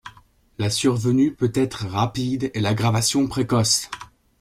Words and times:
La 0.57 0.71
survenue 0.71 1.31
peut 1.35 1.51
être 1.53 1.85
rapide 1.85 2.49
et 2.55 2.59
l'aggravation 2.59 3.27
précoce. 3.27 3.87